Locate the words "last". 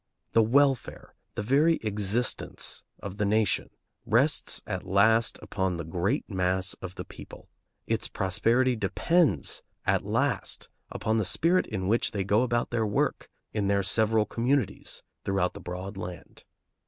4.83-5.37, 10.03-10.69